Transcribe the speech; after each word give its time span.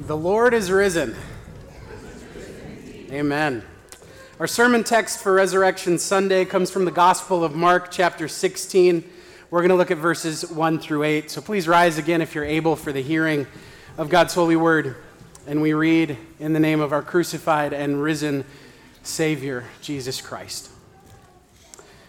The 0.00 0.16
Lord 0.16 0.54
is 0.54 0.70
risen. 0.70 1.16
Amen. 3.10 3.64
Our 4.38 4.46
sermon 4.46 4.84
text 4.84 5.18
for 5.18 5.32
Resurrection 5.32 5.98
Sunday 5.98 6.44
comes 6.44 6.70
from 6.70 6.84
the 6.84 6.92
Gospel 6.92 7.42
of 7.42 7.56
Mark, 7.56 7.90
chapter 7.90 8.28
16. 8.28 9.02
We're 9.50 9.58
going 9.58 9.70
to 9.70 9.74
look 9.74 9.90
at 9.90 9.98
verses 9.98 10.48
1 10.48 10.78
through 10.78 11.02
8. 11.02 11.32
So 11.32 11.40
please 11.40 11.66
rise 11.66 11.98
again 11.98 12.22
if 12.22 12.36
you're 12.36 12.44
able 12.44 12.76
for 12.76 12.92
the 12.92 13.02
hearing 13.02 13.48
of 13.96 14.08
God's 14.08 14.34
holy 14.34 14.54
word. 14.54 14.94
And 15.48 15.60
we 15.60 15.72
read 15.72 16.16
in 16.38 16.52
the 16.52 16.60
name 16.60 16.78
of 16.78 16.92
our 16.92 17.02
crucified 17.02 17.72
and 17.72 18.00
risen 18.00 18.44
Savior, 19.02 19.64
Jesus 19.82 20.20
Christ. 20.20 20.70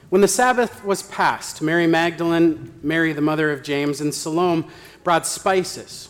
When 0.09 0.21
the 0.21 0.27
Sabbath 0.27 0.85
was 0.85 1.01
past, 1.01 1.59
Mary 1.59 1.87
Magdalene, 1.87 2.71
Mary 2.83 3.13
the 3.13 3.21
mother 3.21 3.49
of 3.51 3.63
James, 3.63 3.99
and 3.99 4.13
Salome 4.13 4.67
brought 5.03 5.25
spices 5.25 6.09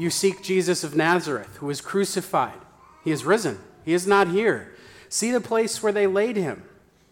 You 0.00 0.08
seek 0.08 0.40
Jesus 0.40 0.82
of 0.82 0.96
Nazareth, 0.96 1.56
who 1.56 1.66
was 1.66 1.82
crucified. 1.82 2.58
He 3.04 3.10
is 3.10 3.26
risen. 3.26 3.58
He 3.84 3.92
is 3.92 4.06
not 4.06 4.28
here. 4.28 4.72
See 5.10 5.30
the 5.30 5.42
place 5.42 5.82
where 5.82 5.92
they 5.92 6.06
laid 6.06 6.38
him. 6.38 6.62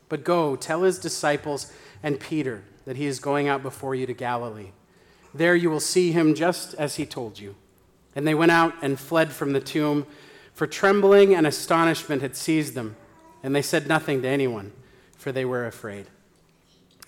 But 0.08 0.24
go, 0.24 0.56
tell 0.56 0.84
his 0.84 0.98
disciples 0.98 1.70
and 2.02 2.18
Peter 2.18 2.64
that 2.86 2.96
he 2.96 3.04
is 3.04 3.20
going 3.20 3.46
out 3.46 3.62
before 3.62 3.94
you 3.94 4.06
to 4.06 4.14
Galilee. 4.14 4.70
There 5.34 5.54
you 5.54 5.68
will 5.68 5.80
see 5.80 6.12
him 6.12 6.34
just 6.34 6.72
as 6.76 6.96
he 6.96 7.04
told 7.04 7.38
you. 7.38 7.56
And 8.16 8.26
they 8.26 8.34
went 8.34 8.52
out 8.52 8.72
and 8.80 8.98
fled 8.98 9.32
from 9.32 9.52
the 9.52 9.60
tomb, 9.60 10.06
for 10.54 10.66
trembling 10.66 11.34
and 11.34 11.46
astonishment 11.46 12.22
had 12.22 12.36
seized 12.36 12.72
them. 12.72 12.96
And 13.42 13.54
they 13.54 13.60
said 13.60 13.86
nothing 13.86 14.22
to 14.22 14.28
anyone, 14.28 14.72
for 15.18 15.30
they 15.30 15.44
were 15.44 15.66
afraid. 15.66 16.06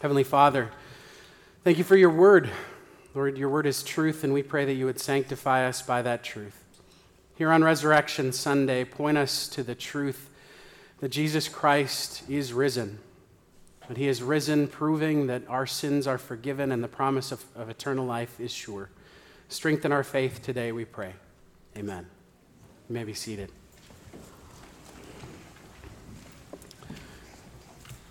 Heavenly 0.02 0.24
Father, 0.24 0.72
thank 1.64 1.78
you 1.78 1.84
for 1.84 1.96
your 1.96 2.10
word. 2.10 2.50
Lord, 3.12 3.36
your 3.36 3.48
word 3.48 3.66
is 3.66 3.82
truth, 3.82 4.22
and 4.22 4.32
we 4.32 4.44
pray 4.44 4.64
that 4.64 4.74
you 4.74 4.86
would 4.86 5.00
sanctify 5.00 5.66
us 5.66 5.82
by 5.82 6.00
that 6.02 6.22
truth. 6.22 6.62
Here 7.34 7.50
on 7.50 7.64
Resurrection 7.64 8.32
Sunday, 8.32 8.84
point 8.84 9.18
us 9.18 9.48
to 9.48 9.64
the 9.64 9.74
truth 9.74 10.30
that 11.00 11.08
Jesus 11.08 11.48
Christ 11.48 12.22
is 12.28 12.52
risen. 12.52 13.00
That 13.88 13.96
he 13.96 14.06
is 14.06 14.22
risen, 14.22 14.68
proving 14.68 15.26
that 15.26 15.42
our 15.48 15.66
sins 15.66 16.06
are 16.06 16.18
forgiven 16.18 16.70
and 16.70 16.84
the 16.84 16.88
promise 16.88 17.32
of, 17.32 17.44
of 17.56 17.68
eternal 17.68 18.06
life 18.06 18.38
is 18.38 18.52
sure. 18.52 18.90
Strengthen 19.48 19.90
our 19.90 20.04
faith 20.04 20.40
today, 20.40 20.70
we 20.70 20.84
pray. 20.84 21.14
Amen. 21.76 22.06
You 22.88 22.94
may 22.94 23.02
be 23.02 23.14
seated. 23.14 23.50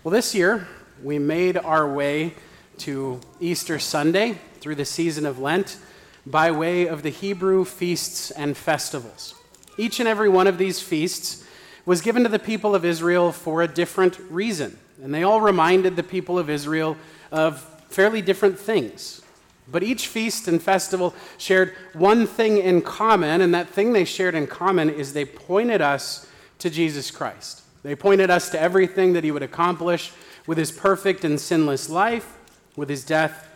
Well, 0.04 0.12
this 0.12 0.34
year, 0.34 0.68
we 1.02 1.18
made 1.18 1.56
our 1.56 1.90
way 1.90 2.34
to 2.78 3.18
Easter 3.40 3.78
Sunday 3.78 4.38
through 4.60 4.76
the 4.76 4.84
season 4.84 5.26
of 5.26 5.38
Lent 5.38 5.78
by 6.26 6.50
way 6.50 6.86
of 6.86 7.02
the 7.02 7.10
Hebrew 7.10 7.64
feasts 7.64 8.30
and 8.30 8.56
festivals. 8.56 9.34
Each 9.76 10.00
and 10.00 10.08
every 10.08 10.28
one 10.28 10.46
of 10.46 10.58
these 10.58 10.80
feasts 10.80 11.44
was 11.86 12.02
given 12.02 12.22
to 12.22 12.28
the 12.28 12.38
people 12.38 12.74
of 12.74 12.84
Israel 12.84 13.32
for 13.32 13.62
a 13.62 13.68
different 13.68 14.18
reason, 14.30 14.78
and 15.02 15.14
they 15.14 15.22
all 15.22 15.40
reminded 15.40 15.96
the 15.96 16.02
people 16.02 16.38
of 16.38 16.50
Israel 16.50 16.96
of 17.32 17.60
fairly 17.88 18.22
different 18.22 18.58
things. 18.58 19.22
But 19.70 19.82
each 19.82 20.06
feast 20.06 20.48
and 20.48 20.60
festival 20.60 21.14
shared 21.38 21.74
one 21.92 22.26
thing 22.26 22.58
in 22.58 22.82
common, 22.82 23.40
and 23.40 23.54
that 23.54 23.68
thing 23.68 23.92
they 23.92 24.04
shared 24.04 24.34
in 24.34 24.46
common 24.46 24.90
is 24.90 25.12
they 25.12 25.24
pointed 25.24 25.80
us 25.80 26.26
to 26.58 26.70
Jesus 26.70 27.10
Christ. 27.10 27.62
They 27.82 27.94
pointed 27.94 28.30
us 28.30 28.50
to 28.50 28.60
everything 28.60 29.14
that 29.14 29.24
he 29.24 29.30
would 29.30 29.42
accomplish 29.42 30.12
with 30.46 30.58
his 30.58 30.72
perfect 30.72 31.24
and 31.24 31.40
sinless 31.40 31.88
life, 31.88 32.36
with 32.76 32.88
his 32.88 33.04
death, 33.04 33.49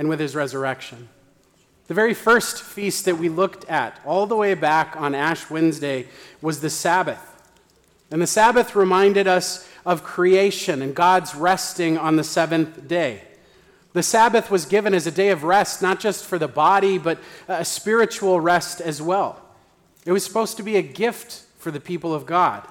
and 0.00 0.08
with 0.08 0.18
his 0.18 0.34
resurrection. 0.34 1.10
The 1.88 1.92
very 1.92 2.14
first 2.14 2.62
feast 2.62 3.04
that 3.04 3.18
we 3.18 3.28
looked 3.28 3.68
at, 3.68 4.00
all 4.06 4.26
the 4.26 4.34
way 4.34 4.54
back 4.54 4.96
on 4.96 5.14
Ash 5.14 5.50
Wednesday, 5.50 6.06
was 6.40 6.62
the 6.62 6.70
Sabbath. 6.70 7.20
And 8.10 8.22
the 8.22 8.26
Sabbath 8.26 8.74
reminded 8.74 9.28
us 9.28 9.68
of 9.84 10.02
creation 10.02 10.80
and 10.80 10.94
God's 10.94 11.34
resting 11.34 11.98
on 11.98 12.16
the 12.16 12.24
seventh 12.24 12.88
day. 12.88 13.20
The 13.92 14.02
Sabbath 14.02 14.50
was 14.50 14.64
given 14.64 14.94
as 14.94 15.06
a 15.06 15.10
day 15.10 15.28
of 15.28 15.44
rest, 15.44 15.82
not 15.82 16.00
just 16.00 16.24
for 16.24 16.38
the 16.38 16.48
body, 16.48 16.96
but 16.96 17.18
a 17.46 17.62
spiritual 17.62 18.40
rest 18.40 18.80
as 18.80 19.02
well. 19.02 19.38
It 20.06 20.12
was 20.12 20.24
supposed 20.24 20.56
to 20.56 20.62
be 20.62 20.76
a 20.76 20.82
gift 20.82 21.44
for 21.58 21.70
the 21.70 21.78
people 21.78 22.14
of 22.14 22.24
God. 22.24 22.66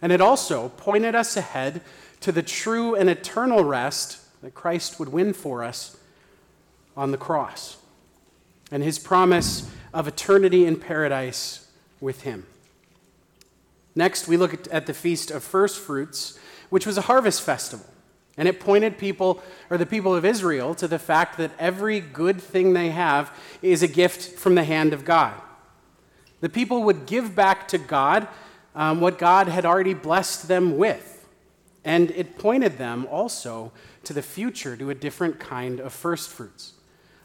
And 0.00 0.12
it 0.12 0.22
also 0.22 0.70
pointed 0.78 1.14
us 1.14 1.36
ahead 1.36 1.82
to 2.20 2.32
the 2.32 2.42
true 2.42 2.94
and 2.94 3.10
eternal 3.10 3.64
rest 3.64 4.20
that 4.40 4.54
Christ 4.54 4.98
would 4.98 5.10
win 5.10 5.34
for 5.34 5.62
us 5.62 5.97
on 6.98 7.12
the 7.12 7.16
cross 7.16 7.78
and 8.70 8.82
his 8.82 8.98
promise 8.98 9.70
of 9.94 10.08
eternity 10.08 10.66
in 10.66 10.76
paradise 10.76 11.70
with 12.00 12.22
him. 12.22 12.44
Next, 13.94 14.28
we 14.28 14.36
look 14.36 14.66
at 14.72 14.86
the 14.86 14.94
Feast 14.94 15.30
of 15.30 15.42
First 15.42 15.78
Fruits, 15.78 16.38
which 16.68 16.86
was 16.86 16.98
a 16.98 17.02
harvest 17.02 17.42
festival. 17.42 17.86
And 18.36 18.46
it 18.46 18.60
pointed 18.60 18.98
people, 18.98 19.42
or 19.70 19.78
the 19.78 19.86
people 19.86 20.14
of 20.14 20.24
Israel, 20.24 20.74
to 20.76 20.86
the 20.86 20.98
fact 20.98 21.38
that 21.38 21.50
every 21.58 21.98
good 21.98 22.40
thing 22.40 22.72
they 22.72 22.90
have 22.90 23.32
is 23.62 23.82
a 23.82 23.88
gift 23.88 24.38
from 24.38 24.54
the 24.54 24.64
hand 24.64 24.92
of 24.92 25.04
God. 25.04 25.34
The 26.40 26.48
people 26.48 26.84
would 26.84 27.06
give 27.06 27.34
back 27.34 27.66
to 27.68 27.78
God 27.78 28.28
um, 28.76 29.00
what 29.00 29.18
God 29.18 29.48
had 29.48 29.64
already 29.64 29.94
blessed 29.94 30.46
them 30.46 30.76
with. 30.76 31.26
And 31.84 32.10
it 32.12 32.38
pointed 32.38 32.78
them 32.78 33.06
also 33.10 33.72
to 34.04 34.12
the 34.12 34.22
future, 34.22 34.76
to 34.76 34.90
a 34.90 34.94
different 34.94 35.40
kind 35.40 35.80
of 35.80 35.92
first 35.92 36.28
fruits. 36.28 36.74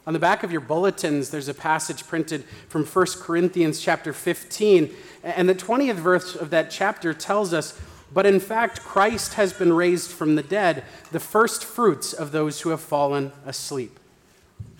On 0.06 0.12
the 0.12 0.18
back 0.18 0.42
of 0.42 0.52
your 0.52 0.60
bulletins, 0.60 1.30
there's 1.30 1.48
a 1.48 1.54
passage 1.54 2.06
printed 2.06 2.44
from 2.68 2.84
1 2.84 3.06
Corinthians 3.20 3.80
chapter 3.80 4.12
15. 4.12 4.94
And 5.22 5.48
the 5.48 5.54
20th 5.54 5.94
verse 5.94 6.34
of 6.36 6.50
that 6.50 6.70
chapter 6.70 7.14
tells 7.14 7.54
us, 7.54 7.80
But 8.12 8.26
in 8.26 8.38
fact, 8.38 8.82
Christ 8.82 9.34
has 9.34 9.54
been 9.54 9.72
raised 9.72 10.10
from 10.10 10.34
the 10.34 10.42
dead, 10.42 10.84
the 11.10 11.20
first 11.20 11.64
fruits 11.64 12.12
of 12.12 12.32
those 12.32 12.60
who 12.60 12.70
have 12.70 12.82
fallen 12.82 13.32
asleep. 13.46 13.98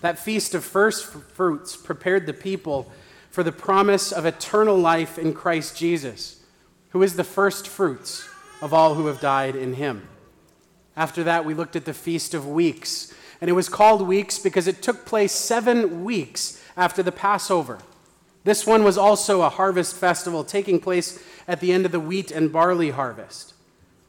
That 0.01 0.19
feast 0.19 0.53
of 0.53 0.63
first 0.63 1.05
fruits 1.05 1.75
prepared 1.75 2.27
the 2.27 2.33
people 2.33 2.91
for 3.31 3.41
the 3.41 3.51
promise 3.51 4.11
of 4.11 4.25
eternal 4.25 4.77
life 4.77 5.17
in 5.17 5.33
Christ 5.33 5.75
Jesus, 5.75 6.39
who 6.89 7.01
is 7.01 7.15
the 7.15 7.23
first 7.23 7.67
fruits 7.67 8.29
of 8.61 8.73
all 8.73 8.93
who 8.93 9.07
have 9.07 9.19
died 9.19 9.55
in 9.55 9.73
him. 9.73 10.07
After 10.95 11.23
that, 11.23 11.43
we 11.43 11.55
looked 11.55 11.75
at 11.75 11.85
the 11.85 11.93
Feast 11.93 12.33
of 12.35 12.47
Weeks 12.47 13.13
and 13.41 13.49
it 13.49 13.53
was 13.53 13.69
called 13.69 14.07
Weeks 14.07 14.39
because 14.39 14.67
it 14.67 14.81
took 14.81 15.05
place 15.05 15.31
seven 15.31 16.03
weeks 16.03 16.61
after 16.77 17.03
the 17.03 17.11
Passover. 17.11 17.79
This 18.43 18.65
one 18.65 18.83
was 18.83 18.97
also 18.97 19.41
a 19.41 19.49
harvest 19.49 19.95
festival 19.95 20.43
taking 20.43 20.79
place 20.79 21.21
at 21.47 21.59
the 21.59 21.71
end 21.71 21.85
of 21.85 21.91
the 21.91 21.99
wheat 21.99 22.31
and 22.31 22.51
barley 22.51 22.91
harvest. 22.91 23.53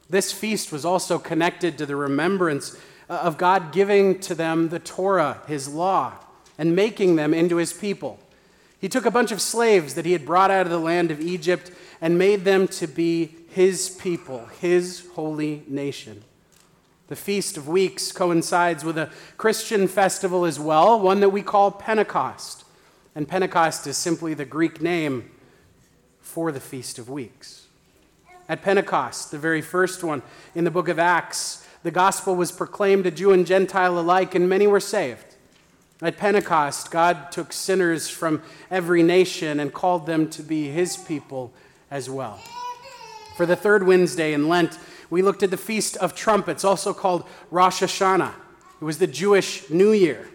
This 0.09 0.31
feast 0.31 0.71
was 0.71 0.85
also 0.85 1.19
connected 1.19 1.77
to 1.77 1.85
the 1.85 1.95
remembrance 1.95 2.77
uh, 3.09 3.13
of 3.15 3.37
God 3.37 3.71
giving 3.71 4.19
to 4.21 4.35
them 4.35 4.69
the 4.69 4.79
Torah, 4.79 5.41
his 5.47 5.67
law, 5.67 6.13
and 6.57 6.75
making 6.75 7.15
them 7.15 7.33
into 7.33 7.57
his 7.57 7.73
people. 7.73 8.19
He 8.79 8.89
took 8.89 9.05
a 9.05 9.11
bunch 9.11 9.31
of 9.31 9.41
slaves 9.41 9.95
that 9.95 10.05
he 10.05 10.11
had 10.11 10.25
brought 10.25 10.51
out 10.51 10.65
of 10.65 10.71
the 10.71 10.79
land 10.79 11.11
of 11.11 11.19
Egypt 11.19 11.71
and 11.99 12.17
made 12.17 12.45
them 12.45 12.67
to 12.67 12.87
be 12.87 13.35
his 13.49 13.89
people, 13.89 14.45
his 14.61 15.07
holy 15.15 15.63
nation. 15.67 16.23
The 17.07 17.15
Feast 17.15 17.55
of 17.55 17.69
Weeks 17.69 18.11
coincides 18.11 18.83
with 18.83 18.97
a 18.97 19.09
Christian 19.37 19.87
festival 19.87 20.43
as 20.43 20.59
well, 20.59 20.99
one 20.99 21.21
that 21.21 21.29
we 21.29 21.41
call 21.41 21.71
Pentecost. 21.71 22.65
And 23.15 23.27
Pentecost 23.27 23.87
is 23.87 23.97
simply 23.97 24.33
the 24.33 24.43
Greek 24.43 24.81
name 24.81 25.31
for 26.19 26.51
the 26.51 26.59
Feast 26.59 26.99
of 26.99 27.09
Weeks. 27.09 27.67
At 28.49 28.61
Pentecost, 28.61 29.31
the 29.31 29.37
very 29.37 29.61
first 29.61 30.03
one 30.03 30.21
in 30.53 30.65
the 30.65 30.71
book 30.71 30.89
of 30.89 30.99
Acts, 30.99 31.65
the 31.83 31.91
gospel 31.91 32.35
was 32.35 32.51
proclaimed 32.51 33.05
to 33.05 33.11
Jew 33.11 33.31
and 33.31 33.47
Gentile 33.47 33.97
alike, 33.97 34.35
and 34.35 34.49
many 34.49 34.67
were 34.67 34.81
saved. 34.81 35.35
At 36.01 36.17
Pentecost, 36.17 36.91
God 36.91 37.31
took 37.31 37.53
sinners 37.53 38.09
from 38.09 38.43
every 38.69 39.01
nation 39.01 39.61
and 39.61 39.73
called 39.73 40.05
them 40.05 40.29
to 40.31 40.43
be 40.43 40.67
his 40.67 40.97
people 40.97 41.53
as 41.89 42.09
well. 42.09 42.41
For 43.37 43.45
the 43.45 43.55
third 43.55 43.85
Wednesday 43.87 44.33
in 44.33 44.49
Lent, 44.49 44.77
we 45.09 45.21
looked 45.21 45.43
at 45.43 45.51
the 45.51 45.57
Feast 45.57 45.97
of 45.97 46.15
Trumpets, 46.15 46.63
also 46.63 46.93
called 46.93 47.25
Rosh 47.51 47.81
Hashanah. 47.81 48.33
It 48.81 48.85
was 48.85 48.99
the 48.99 49.07
Jewish 49.07 49.69
New 49.69 49.91
Year. 49.91 50.27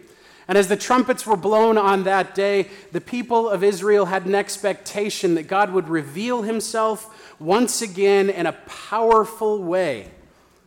And 0.47 0.57
as 0.57 0.67
the 0.67 0.75
trumpets 0.75 1.25
were 1.25 1.37
blown 1.37 1.77
on 1.77 2.03
that 2.03 2.35
day, 2.35 2.69
the 2.91 2.99
people 2.99 3.49
of 3.49 3.63
Israel 3.63 4.07
had 4.07 4.25
an 4.25 4.35
expectation 4.35 5.35
that 5.35 5.43
God 5.43 5.71
would 5.71 5.87
reveal 5.87 6.41
himself 6.41 7.33
once 7.39 7.81
again 7.81 8.29
in 8.29 8.45
a 8.45 8.51
powerful 8.51 9.63
way. 9.63 10.11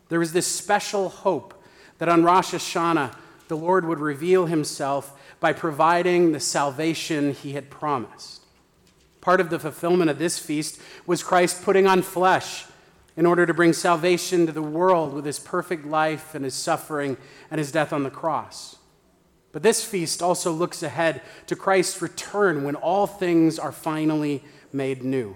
There 0.09 0.19
was 0.19 0.33
this 0.33 0.47
special 0.47 1.09
hope 1.09 1.53
that 1.99 2.09
on 2.09 2.23
Rosh 2.23 2.53
Hashanah, 2.53 3.13
the 3.47 3.57
Lord 3.57 3.85
would 3.85 3.99
reveal 3.99 4.47
himself 4.47 5.13
by 5.39 5.53
providing 5.53 6.31
the 6.31 6.39
salvation 6.39 7.33
he 7.33 7.53
had 7.53 7.69
promised. 7.69 8.41
Part 9.21 9.39
of 9.39 9.49
the 9.49 9.59
fulfillment 9.59 10.09
of 10.09 10.19
this 10.19 10.39
feast 10.39 10.81
was 11.05 11.21
Christ 11.21 11.63
putting 11.63 11.85
on 11.85 12.01
flesh 12.01 12.65
in 13.17 13.25
order 13.25 13.45
to 13.45 13.53
bring 13.53 13.73
salvation 13.73 14.45
to 14.45 14.51
the 14.51 14.61
world 14.61 15.11
with 15.11 15.25
his 15.25 15.39
perfect 15.39 15.85
life 15.85 16.35
and 16.35 16.45
his 16.45 16.53
suffering 16.53 17.17
and 17.49 17.57
his 17.57 17.71
death 17.71 17.91
on 17.91 18.03
the 18.03 18.11
cross. 18.11 18.77
But 19.51 19.63
this 19.63 19.83
feast 19.83 20.21
also 20.21 20.51
looks 20.51 20.83
ahead 20.83 21.21
to 21.47 21.55
Christ's 21.55 22.01
return 22.01 22.63
when 22.63 22.75
all 22.75 23.07
things 23.07 23.57
are 23.57 23.71
finally 23.71 24.43
made 24.71 25.03
new. 25.03 25.35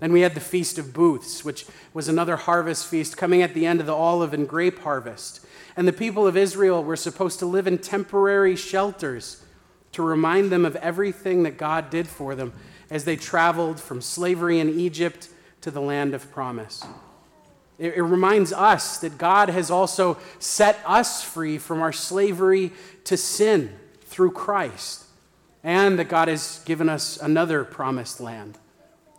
Then 0.00 0.12
we 0.12 0.22
had 0.22 0.34
the 0.34 0.40
Feast 0.40 0.78
of 0.78 0.94
Booths, 0.94 1.44
which 1.44 1.66
was 1.92 2.08
another 2.08 2.36
harvest 2.36 2.86
feast 2.86 3.16
coming 3.16 3.42
at 3.42 3.54
the 3.54 3.66
end 3.66 3.78
of 3.78 3.86
the 3.86 3.94
olive 3.94 4.32
and 4.32 4.48
grape 4.48 4.80
harvest. 4.80 5.46
And 5.76 5.86
the 5.86 5.92
people 5.92 6.26
of 6.26 6.36
Israel 6.36 6.82
were 6.82 6.96
supposed 6.96 7.38
to 7.40 7.46
live 7.46 7.66
in 7.66 7.78
temporary 7.78 8.56
shelters 8.56 9.44
to 9.92 10.02
remind 10.02 10.50
them 10.50 10.64
of 10.64 10.74
everything 10.76 11.42
that 11.42 11.58
God 11.58 11.90
did 11.90 12.08
for 12.08 12.34
them 12.34 12.52
as 12.90 13.04
they 13.04 13.14
traveled 13.14 13.78
from 13.78 14.00
slavery 14.00 14.58
in 14.58 14.70
Egypt 14.70 15.28
to 15.62 15.70
the 15.70 15.80
land 15.80 16.14
of 16.14 16.30
promise. 16.30 16.84
It, 17.78 17.94
it 17.94 18.02
reminds 18.02 18.52
us 18.52 18.98
that 18.98 19.18
God 19.18 19.48
has 19.48 19.70
also 19.70 20.18
set 20.38 20.78
us 20.84 21.22
free 21.24 21.58
from 21.58 21.80
our 21.80 21.92
slavery 21.92 22.72
to 23.04 23.16
sin 23.16 23.74
through 24.02 24.32
Christ, 24.32 25.04
and 25.64 25.98
that 25.98 26.08
God 26.08 26.28
has 26.28 26.62
given 26.64 26.88
us 26.88 27.16
another 27.16 27.64
promised 27.64 28.20
land, 28.20 28.58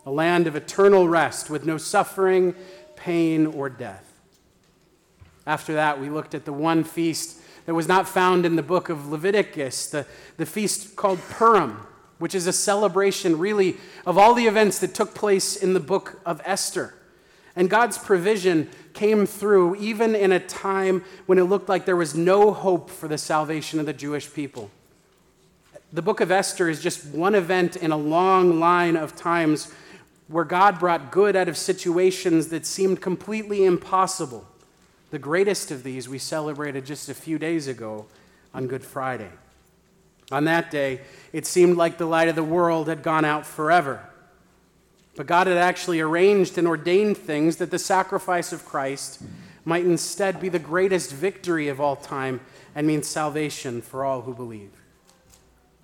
a 0.06 0.10
land 0.10 0.46
of 0.46 0.54
eternal 0.54 1.08
rest 1.08 1.50
with 1.50 1.66
no 1.66 1.76
suffering, 1.76 2.54
pain, 2.94 3.46
or 3.46 3.68
death. 3.68 4.12
After 5.46 5.74
that, 5.74 6.00
we 6.00 6.08
looked 6.08 6.34
at 6.34 6.44
the 6.44 6.52
one 6.52 6.84
feast 6.84 7.40
that 7.66 7.74
was 7.74 7.88
not 7.88 8.08
found 8.08 8.46
in 8.46 8.56
the 8.56 8.62
book 8.62 8.88
of 8.88 9.08
Leviticus, 9.08 9.88
the, 9.88 10.06
the 10.36 10.46
feast 10.46 10.96
called 10.96 11.18
Purim, 11.30 11.86
which 12.18 12.34
is 12.34 12.46
a 12.46 12.52
celebration, 12.52 13.38
really, 13.38 13.76
of 14.06 14.16
all 14.16 14.34
the 14.34 14.46
events 14.46 14.78
that 14.78 14.94
took 14.94 15.14
place 15.14 15.56
in 15.56 15.74
the 15.74 15.80
book 15.80 16.20
of 16.24 16.40
Esther. 16.44 16.94
And 17.56 17.70
God's 17.70 17.98
provision 17.98 18.68
came 18.94 19.26
through 19.26 19.76
even 19.76 20.14
in 20.14 20.32
a 20.32 20.40
time 20.40 21.04
when 21.26 21.38
it 21.38 21.44
looked 21.44 21.68
like 21.68 21.84
there 21.84 21.96
was 21.96 22.14
no 22.14 22.52
hope 22.52 22.90
for 22.90 23.08
the 23.08 23.18
salvation 23.18 23.78
of 23.80 23.86
the 23.86 23.92
Jewish 23.92 24.32
people. 24.32 24.70
The 25.92 26.02
book 26.02 26.20
of 26.20 26.30
Esther 26.30 26.68
is 26.68 26.82
just 26.82 27.06
one 27.06 27.34
event 27.34 27.76
in 27.76 27.92
a 27.92 27.96
long 27.96 28.58
line 28.58 28.96
of 28.96 29.14
times 29.14 29.72
where 30.26 30.44
God 30.44 30.80
brought 30.80 31.12
good 31.12 31.36
out 31.36 31.48
of 31.48 31.56
situations 31.56 32.48
that 32.48 32.66
seemed 32.66 33.00
completely 33.00 33.64
impossible. 33.64 34.46
The 35.10 35.18
greatest 35.18 35.70
of 35.70 35.84
these 35.84 36.08
we 36.08 36.18
celebrated 36.18 36.86
just 36.86 37.08
a 37.08 37.14
few 37.14 37.38
days 37.38 37.68
ago 37.68 38.06
on 38.52 38.66
Good 38.66 38.84
Friday. 38.84 39.30
On 40.30 40.44
that 40.44 40.70
day, 40.70 41.00
it 41.32 41.46
seemed 41.46 41.76
like 41.76 41.98
the 41.98 42.06
light 42.06 42.28
of 42.28 42.36
the 42.36 42.42
world 42.42 42.88
had 42.88 43.02
gone 43.02 43.24
out 43.24 43.46
forever. 43.46 44.08
But 45.16 45.26
God 45.26 45.46
had 45.46 45.56
actually 45.56 46.00
arranged 46.00 46.58
and 46.58 46.66
ordained 46.66 47.16
things 47.16 47.56
that 47.56 47.70
the 47.70 47.78
sacrifice 47.78 48.52
of 48.52 48.64
Christ 48.64 49.22
might 49.64 49.84
instead 49.84 50.40
be 50.40 50.48
the 50.48 50.58
greatest 50.58 51.12
victory 51.12 51.68
of 51.68 51.80
all 51.80 51.96
time 51.96 52.40
and 52.74 52.86
mean 52.86 53.02
salvation 53.02 53.80
for 53.80 54.04
all 54.04 54.22
who 54.22 54.34
believe. 54.34 54.70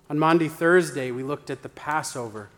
On 0.09 0.19
Maundy 0.19 0.49
Thursday, 0.49 1.11
we 1.11 1.23
looked 1.23 1.49
at 1.49 1.63
the 1.63 1.69
Passover. 1.69 2.49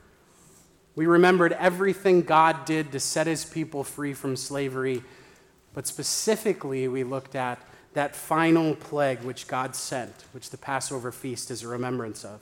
We 0.96 1.06
remembered 1.06 1.54
everything 1.54 2.24
God 2.24 2.66
did 2.66 2.92
to 2.92 3.00
set 3.00 3.28
his 3.28 3.46
people 3.46 3.84
free 3.84 4.14
from 4.14 4.36
slavery, 4.36 5.04
but 5.74 5.88
specifically, 5.88 6.88
we 6.88 7.04
looked 7.04 7.36
at 7.36 7.60
that 7.94 8.16
final 8.16 8.76
plague 8.76 9.22
which 9.24 9.48
God 9.48 9.76
sent, 9.76 10.14
which 10.32 10.50
the 10.50 10.58
Passover 10.58 11.12
feast 11.12 11.52
is 11.52 11.64
a 11.64 11.68
remembrance 11.68 12.24
of. 12.24 12.42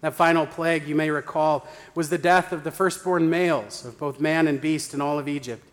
That 0.00 0.14
final 0.14 0.46
plague, 0.46 0.88
you 0.88 0.94
may 0.94 1.10
recall, 1.10 1.66
was 1.94 2.10
the 2.10 2.18
death 2.18 2.52
of 2.52 2.64
the 2.64 2.70
firstborn 2.70 3.28
males 3.28 3.84
of 3.84 3.98
both 3.98 4.18
man 4.18 4.46
and 4.48 4.60
beast 4.60 4.94
in 4.94 5.00
all 5.00 5.18
of 5.18 5.28
Egypt. 5.28 5.64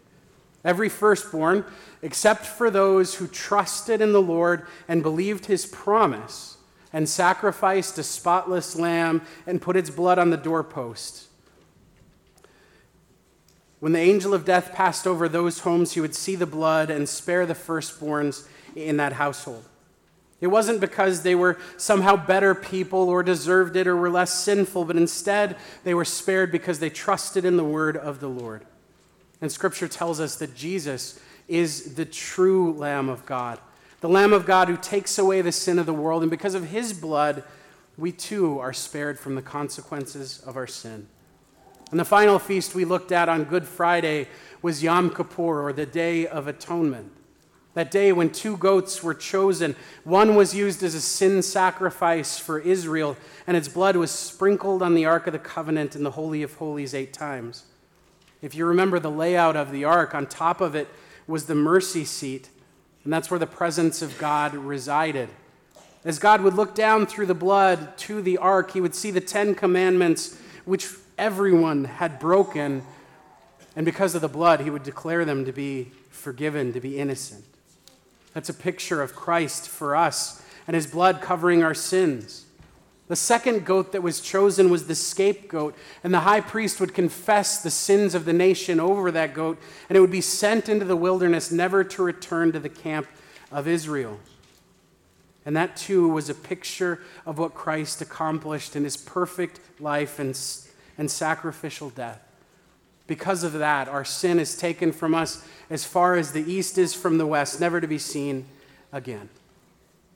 Every 0.63 0.89
firstborn, 0.89 1.63
except 2.01 2.45
for 2.45 2.69
those 2.69 3.15
who 3.15 3.27
trusted 3.27 4.01
in 4.01 4.11
the 4.11 4.21
Lord 4.21 4.65
and 4.87 5.01
believed 5.01 5.45
his 5.45 5.65
promise, 5.65 6.57
and 6.91 7.07
sacrificed 7.07 7.97
a 7.97 8.03
spotless 8.03 8.75
lamb 8.75 9.21
and 9.45 9.61
put 9.61 9.75
its 9.75 9.89
blood 9.89 10.17
on 10.19 10.29
the 10.29 10.37
doorpost. 10.37 11.27
When 13.79 13.93
the 13.93 13.99
angel 13.99 14.33
of 14.33 14.45
death 14.45 14.73
passed 14.73 15.05
over 15.05 15.29
those 15.29 15.59
homes, 15.59 15.91
he 15.93 16.01
would 16.01 16.15
see 16.15 16.35
the 16.35 16.45
blood 16.45 16.89
and 16.89 17.07
spare 17.07 17.45
the 17.45 17.53
firstborns 17.53 18.47
in 18.75 18.97
that 18.97 19.13
household. 19.13 19.63
It 20.39 20.47
wasn't 20.47 20.81
because 20.81 21.23
they 21.23 21.33
were 21.33 21.57
somehow 21.77 22.15
better 22.15 22.53
people 22.53 23.09
or 23.09 23.23
deserved 23.23 23.75
it 23.75 23.87
or 23.87 23.95
were 23.95 24.09
less 24.09 24.33
sinful, 24.33 24.85
but 24.85 24.95
instead 24.95 25.55
they 25.83 25.95
were 25.95 26.05
spared 26.05 26.51
because 26.51 26.79
they 26.79 26.91
trusted 26.91 27.43
in 27.43 27.57
the 27.57 27.63
word 27.63 27.97
of 27.97 28.19
the 28.19 28.29
Lord. 28.29 28.65
And 29.41 29.51
scripture 29.51 29.87
tells 29.87 30.19
us 30.19 30.35
that 30.37 30.55
Jesus 30.55 31.19
is 31.47 31.95
the 31.95 32.05
true 32.05 32.73
Lamb 32.73 33.09
of 33.09 33.25
God, 33.25 33.59
the 34.01 34.09
Lamb 34.09 34.33
of 34.33 34.45
God 34.45 34.67
who 34.67 34.77
takes 34.77 35.17
away 35.17 35.41
the 35.41 35.51
sin 35.51 35.79
of 35.79 35.87
the 35.87 35.93
world. 35.93 36.21
And 36.21 36.29
because 36.29 36.53
of 36.53 36.69
his 36.69 36.93
blood, 36.93 37.43
we 37.97 38.11
too 38.11 38.59
are 38.59 38.73
spared 38.73 39.19
from 39.19 39.33
the 39.33 39.41
consequences 39.41 40.39
of 40.45 40.55
our 40.55 40.67
sin. 40.67 41.07
And 41.89 41.99
the 41.99 42.05
final 42.05 42.37
feast 42.37 42.75
we 42.75 42.85
looked 42.85 43.11
at 43.11 43.29
on 43.29 43.45
Good 43.45 43.65
Friday 43.65 44.27
was 44.61 44.83
Yom 44.83 45.09
Kippur, 45.09 45.65
or 45.65 45.73
the 45.73 45.85
Day 45.85 46.27
of 46.27 46.47
Atonement. 46.47 47.11
That 47.77 47.91
day 47.91 48.11
when 48.11 48.31
two 48.31 48.57
goats 48.57 49.03
were 49.03 49.13
chosen, 49.13 49.75
one 50.03 50.35
was 50.35 50.55
used 50.55 50.81
as 50.81 50.95
a 50.95 50.99
sin 50.99 51.43
sacrifice 51.43 52.39
for 52.39 52.57
Israel, 52.57 53.15
and 53.45 53.55
its 53.55 53.67
blood 53.67 53.95
was 53.95 54.09
sprinkled 54.09 54.81
on 54.81 54.95
the 54.95 55.05
Ark 55.05 55.27
of 55.27 55.33
the 55.33 55.37
Covenant 55.37 55.95
in 55.95 56.03
the 56.03 56.09
Holy 56.09 56.41
of 56.41 56.55
Holies 56.55 56.95
eight 56.95 57.13
times. 57.13 57.65
If 58.41 58.55
you 58.55 58.65
remember 58.65 58.97
the 58.97 59.11
layout 59.11 59.55
of 59.55 59.71
the 59.71 59.83
Ark, 59.83 60.15
on 60.15 60.25
top 60.25 60.59
of 60.59 60.73
it 60.73 60.87
was 61.27 61.45
the 61.45 61.53
mercy 61.53 62.03
seat, 62.03 62.49
and 63.03 63.13
that's 63.13 63.29
where 63.29 63.39
the 63.39 63.45
presence 63.45 64.01
of 64.01 64.17
God 64.17 64.55
resided. 64.55 65.29
As 66.03 66.17
God 66.17 66.41
would 66.41 66.55
look 66.55 66.73
down 66.73 67.05
through 67.05 67.27
the 67.27 67.35
blood 67.35 67.95
to 67.99 68.23
the 68.23 68.39
Ark, 68.39 68.71
he 68.71 68.81
would 68.81 68.95
see 68.95 69.11
the 69.11 69.21
Ten 69.21 69.53
Commandments, 69.53 70.35
which 70.65 70.89
everyone 71.15 71.83
had 71.83 72.17
broken, 72.17 72.81
and 73.75 73.85
because 73.85 74.15
of 74.15 74.21
the 74.21 74.27
blood, 74.27 74.61
he 74.61 74.71
would 74.71 74.81
declare 74.81 75.25
them 75.25 75.45
to 75.45 75.51
be 75.51 75.91
forgiven, 76.09 76.73
to 76.73 76.81
be 76.81 76.97
innocent. 76.97 77.45
That's 78.37 78.49
a 78.49 78.53
picture 78.53 79.01
of 79.01 79.15
Christ 79.15 79.67
for 79.67 79.95
us 79.95 80.43
and 80.67 80.75
his 80.75 80.85
blood 80.85 81.21
covering 81.21 81.63
our 81.63 81.73
sins. 81.73 82.45
The 83.07 83.15
second 83.15 83.65
goat 83.65 83.93
that 83.93 84.03
was 84.03 84.21
chosen 84.21 84.69
was 84.69 84.85
the 84.85 84.93
scapegoat, 84.93 85.75
and 86.03 86.13
the 86.13 86.19
high 86.19 86.41
priest 86.41 86.79
would 86.79 86.93
confess 86.93 87.63
the 87.63 87.71
sins 87.71 88.13
of 88.13 88.25
the 88.25 88.33
nation 88.33 88.79
over 88.79 89.09
that 89.09 89.33
goat, 89.33 89.57
and 89.89 89.97
it 89.97 90.01
would 90.01 90.11
be 90.11 90.21
sent 90.21 90.69
into 90.69 90.85
the 90.85 90.95
wilderness, 90.95 91.51
never 91.51 91.83
to 91.85 92.03
return 92.03 92.51
to 92.51 92.59
the 92.59 92.69
camp 92.69 93.07
of 93.51 93.67
Israel. 93.67 94.19
And 95.43 95.55
that 95.55 95.75
too 95.75 96.07
was 96.07 96.29
a 96.29 96.35
picture 96.35 97.01
of 97.25 97.39
what 97.39 97.55
Christ 97.55 98.03
accomplished 98.03 98.75
in 98.75 98.83
his 98.83 98.97
perfect 98.97 99.59
life 99.79 100.19
and, 100.19 100.39
and 100.95 101.09
sacrificial 101.09 101.89
death. 101.89 102.26
Because 103.07 103.43
of 103.43 103.53
that, 103.53 103.87
our 103.87 104.05
sin 104.05 104.37
is 104.37 104.55
taken 104.55 104.91
from 104.91 105.15
us 105.15 105.43
as 105.69 105.85
far 105.85 106.15
as 106.15 106.33
the 106.33 106.51
east 106.51 106.77
is 106.77 106.93
from 106.93 107.17
the 107.17 107.25
west, 107.25 107.59
never 107.59 107.81
to 107.81 107.87
be 107.87 107.97
seen 107.97 108.45
again. 108.91 109.29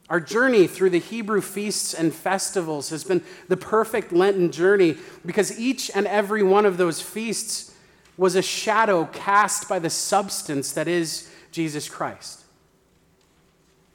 Our 0.10 0.20
journey 0.20 0.68
through 0.68 0.90
the 0.90 1.00
Hebrew 1.00 1.40
feasts 1.40 1.94
and 1.94 2.14
festivals 2.14 2.90
has 2.90 3.06
been 3.06 3.24
the 3.48 3.56
perfect 3.56 4.12
Lenten 4.12 4.52
journey 4.52 4.98
because 5.26 5.58
each 5.58 5.90
and 5.96 6.06
every 6.06 6.44
one 6.44 6.66
of 6.66 6.76
those 6.76 7.02
feasts 7.02 7.74
was 8.18 8.36
a 8.36 8.42
shadow 8.42 9.06
cast 9.06 9.70
by 9.70 9.80
the 9.80 9.90
substance 9.90 10.74
that 10.74 10.90
is 10.90 11.32
Jesus 11.52 11.88
Christ. 11.88 12.44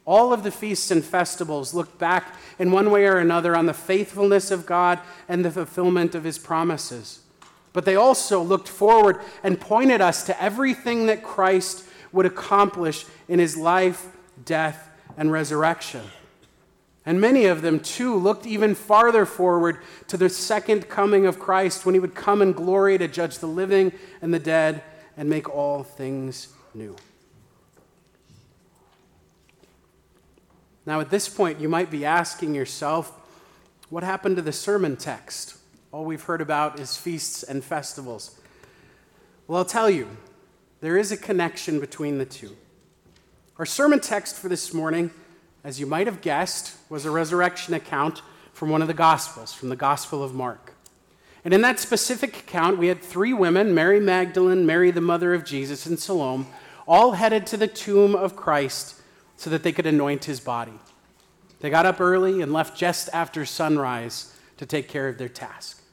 All 0.06 0.32
of 0.32 0.42
the 0.42 0.50
feasts 0.50 0.90
and 0.90 1.04
festivals 1.04 1.74
look 1.74 1.98
back 1.98 2.34
in 2.58 2.70
one 2.70 2.90
way 2.90 3.04
or 3.04 3.18
another 3.18 3.54
on 3.54 3.66
the 3.66 3.74
faithfulness 3.74 4.50
of 4.50 4.64
God 4.64 5.00
and 5.28 5.44
the 5.44 5.50
fulfillment 5.50 6.14
of 6.14 6.24
his 6.24 6.38
promises 6.38 7.20
but 7.76 7.85
they 7.85 7.95
also 7.95 8.40
looked 8.40 8.68
forward 8.68 9.21
and 9.42 9.61
pointed 9.61 10.00
us 10.00 10.25
to 10.25 10.42
everything 10.42 11.04
that 11.09 11.23
Christ 11.23 11.85
would 12.11 12.25
accomplish 12.25 13.04
in 13.28 13.38
his 13.38 13.54
life, 13.54 14.16
death, 14.47 14.88
and 15.18 15.30
resurrection. 15.30 16.00
And 17.04 17.21
many 17.21 17.45
of 17.45 17.61
them, 17.61 17.80
too, 17.80 18.16
looked 18.16 18.47
even 18.47 18.75
farther 18.75 19.26
forward 19.26 19.76
to 20.09 20.16
the 20.16 20.30
second 20.30 20.88
coming 20.88 21.26
of 21.26 21.38
Christ 21.38 21.85
when 21.85 21.95
he 21.95 21.99
would 22.00 22.14
come 22.14 22.40
in 22.40 22.52
glory 22.52 22.97
to 22.97 23.09
judge 23.09 23.40
the 23.40 23.47
living 23.47 23.92
and 24.23 24.33
the 24.33 24.38
dead 24.38 24.83
and 25.18 25.28
make 25.28 25.47
all 25.47 25.83
things 25.83 26.49
new. 26.73 26.97
Now, 30.87 31.00
at 31.00 31.11
this 31.11 31.28
point, 31.28 31.61
you 31.61 31.68
might 31.68 31.90
be 31.90 32.06
asking 32.06 32.54
yourself, 32.54 33.12
what 33.90 34.02
happened 34.02 34.37
to 34.37 34.42
the 34.42 34.50
sermon 34.50 34.97
text? 34.97 35.55
All 35.96 36.04
we've 36.04 36.22
heard 36.22 36.42
about 36.42 36.78
is 36.78 36.94
feasts 36.94 37.42
and 37.42 37.64
festivals. 37.64 38.38
Well, 39.48 39.56
I'll 39.56 39.64
tell 39.64 39.88
you, 39.88 40.06
there 40.82 40.98
is 40.98 41.10
a 41.10 41.16
connection 41.16 41.80
between 41.80 42.18
the 42.18 42.26
two. 42.26 42.54
Our 43.56 43.64
sermon 43.64 44.00
text 44.00 44.36
for 44.36 44.50
this 44.50 44.74
morning, 44.74 45.10
as 45.64 45.80
you 45.80 45.86
might 45.86 46.06
have 46.06 46.20
guessed, 46.20 46.76
was 46.90 47.06
a 47.06 47.10
resurrection 47.10 47.72
account 47.72 48.20
from 48.52 48.68
one 48.68 48.82
of 48.82 48.88
the 48.88 48.92
Gospels, 48.92 49.54
from 49.54 49.70
the 49.70 49.74
Gospel 49.74 50.22
of 50.22 50.34
Mark. 50.34 50.74
And 51.46 51.54
in 51.54 51.62
that 51.62 51.80
specific 51.80 52.40
account, 52.40 52.76
we 52.76 52.88
had 52.88 53.00
three 53.00 53.32
women 53.32 53.74
Mary 53.74 53.98
Magdalene, 53.98 54.66
Mary, 54.66 54.90
the 54.90 55.00
mother 55.00 55.32
of 55.32 55.46
Jesus, 55.46 55.86
and 55.86 55.98
Salome, 55.98 56.44
all 56.86 57.12
headed 57.12 57.46
to 57.46 57.56
the 57.56 57.68
tomb 57.68 58.14
of 58.14 58.36
Christ 58.36 59.00
so 59.38 59.48
that 59.48 59.62
they 59.62 59.72
could 59.72 59.86
anoint 59.86 60.26
his 60.26 60.40
body. 60.40 60.78
They 61.60 61.70
got 61.70 61.86
up 61.86 62.02
early 62.02 62.42
and 62.42 62.52
left 62.52 62.76
just 62.76 63.08
after 63.14 63.46
sunrise 63.46 64.34
to 64.58 64.66
take 64.66 64.88
care 64.88 65.08
of 65.08 65.16
their 65.16 65.30
task. 65.30 65.84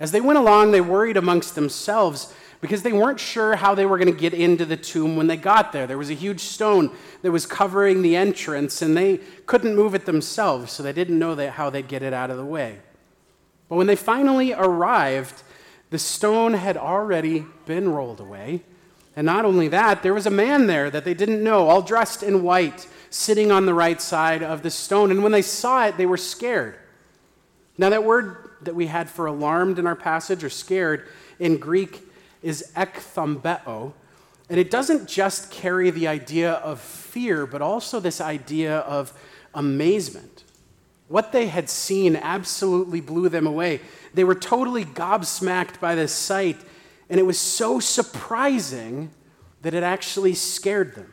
As 0.00 0.12
they 0.12 0.20
went 0.20 0.38
along, 0.38 0.70
they 0.70 0.80
worried 0.80 1.16
amongst 1.16 1.54
themselves 1.54 2.32
because 2.60 2.82
they 2.82 2.92
weren't 2.92 3.20
sure 3.20 3.56
how 3.56 3.74
they 3.74 3.86
were 3.86 3.98
going 3.98 4.12
to 4.12 4.20
get 4.20 4.34
into 4.34 4.64
the 4.64 4.76
tomb 4.76 5.16
when 5.16 5.28
they 5.28 5.36
got 5.36 5.72
there. 5.72 5.86
There 5.86 5.98
was 5.98 6.10
a 6.10 6.14
huge 6.14 6.40
stone 6.40 6.90
that 7.22 7.30
was 7.30 7.46
covering 7.46 8.02
the 8.02 8.16
entrance, 8.16 8.82
and 8.82 8.96
they 8.96 9.18
couldn't 9.46 9.76
move 9.76 9.94
it 9.94 10.06
themselves, 10.06 10.72
so 10.72 10.82
they 10.82 10.92
didn't 10.92 11.18
know 11.18 11.36
how 11.50 11.70
they'd 11.70 11.86
get 11.86 12.02
it 12.02 12.12
out 12.12 12.30
of 12.30 12.36
the 12.36 12.44
way. 12.44 12.78
But 13.68 13.76
when 13.76 13.86
they 13.86 13.96
finally 13.96 14.52
arrived, 14.52 15.42
the 15.90 15.98
stone 15.98 16.54
had 16.54 16.76
already 16.76 17.46
been 17.64 17.90
rolled 17.92 18.20
away. 18.20 18.62
And 19.14 19.24
not 19.24 19.44
only 19.44 19.68
that, 19.68 20.02
there 20.02 20.14
was 20.14 20.26
a 20.26 20.30
man 20.30 20.66
there 20.66 20.90
that 20.90 21.04
they 21.04 21.14
didn't 21.14 21.42
know, 21.42 21.68
all 21.68 21.82
dressed 21.82 22.22
in 22.22 22.42
white, 22.42 22.86
sitting 23.10 23.50
on 23.50 23.66
the 23.66 23.74
right 23.74 24.00
side 24.00 24.42
of 24.42 24.62
the 24.62 24.70
stone. 24.70 25.10
And 25.10 25.22
when 25.22 25.32
they 25.32 25.42
saw 25.42 25.86
it, 25.86 25.96
they 25.96 26.06
were 26.06 26.16
scared. 26.16 26.76
Now, 27.76 27.90
that 27.90 28.04
word 28.04 28.47
that 28.62 28.74
we 28.74 28.86
had 28.86 29.08
for 29.08 29.26
alarmed 29.26 29.78
in 29.78 29.86
our 29.86 29.96
passage, 29.96 30.44
or 30.44 30.50
scared, 30.50 31.08
in 31.38 31.58
Greek 31.58 32.02
is 32.42 32.70
ekthambeo. 32.76 33.92
And 34.50 34.58
it 34.58 34.70
doesn't 34.70 35.08
just 35.08 35.50
carry 35.50 35.90
the 35.90 36.08
idea 36.08 36.52
of 36.54 36.80
fear, 36.80 37.46
but 37.46 37.60
also 37.60 38.00
this 38.00 38.20
idea 38.20 38.78
of 38.78 39.12
amazement. 39.54 40.44
What 41.08 41.32
they 41.32 41.48
had 41.48 41.68
seen 41.68 42.16
absolutely 42.16 43.00
blew 43.00 43.28
them 43.28 43.46
away. 43.46 43.80
They 44.14 44.24
were 44.24 44.34
totally 44.34 44.84
gobsmacked 44.84 45.80
by 45.80 45.94
this 45.94 46.12
sight, 46.12 46.58
and 47.10 47.18
it 47.18 47.24
was 47.24 47.38
so 47.38 47.80
surprising 47.80 49.10
that 49.62 49.74
it 49.74 49.82
actually 49.82 50.34
scared 50.34 50.94
them. 50.94 51.12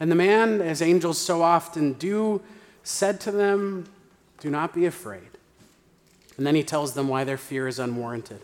And 0.00 0.10
the 0.10 0.16
man, 0.16 0.60
as 0.60 0.80
angels 0.80 1.18
so 1.18 1.42
often 1.42 1.94
do, 1.94 2.40
said 2.82 3.20
to 3.22 3.30
them, 3.30 3.86
Do 4.40 4.50
not 4.50 4.74
be 4.74 4.86
afraid. 4.86 5.37
And 6.38 6.46
then 6.46 6.54
he 6.54 6.62
tells 6.62 6.94
them 6.94 7.08
why 7.08 7.24
their 7.24 7.36
fear 7.36 7.68
is 7.68 7.78
unwarranted. 7.78 8.40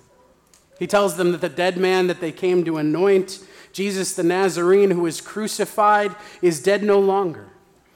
He 0.79 0.87
tells 0.87 1.17
them 1.17 1.33
that 1.33 1.41
the 1.41 1.49
dead 1.49 1.79
man 1.79 2.09
that 2.09 2.21
they 2.21 2.33
came 2.33 2.65
to 2.65 2.77
anoint, 2.77 3.39
Jesus 3.73 4.13
the 4.15 4.23
Nazarene, 4.23 4.91
who 4.91 5.03
was 5.03 5.23
crucified, 5.23 6.15
is 6.43 6.63
dead 6.63 6.83
no 6.83 7.01
longer 7.01 7.49